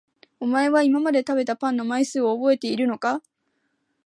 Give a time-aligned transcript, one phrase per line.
[0.39, 3.21] お前は今まで食べたパンの枚数を覚えているのか？